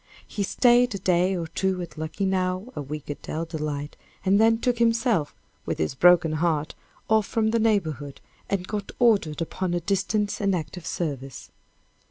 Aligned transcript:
He 0.27 0.41
staid 0.41 0.95
a 0.95 0.97
day 0.97 1.37
or 1.37 1.45
two 1.45 1.79
at 1.83 1.95
Luckenough, 1.95 2.73
a 2.75 2.81
week 2.81 3.11
at 3.11 3.21
Dell 3.21 3.45
Delight, 3.45 3.95
and 4.25 4.41
then 4.41 4.57
took 4.57 4.79
himself, 4.79 5.35
with 5.67 5.77
his 5.77 5.93
broken 5.93 6.31
heart, 6.31 6.73
off 7.07 7.27
from 7.27 7.51
the 7.51 7.59
neighborhood, 7.59 8.19
and 8.49 8.67
got 8.67 8.91
ordered 8.97 9.43
upon 9.43 9.75
a 9.75 9.79
distant 9.79 10.41
and 10.41 10.55
active 10.55 10.87
service. 10.87 11.51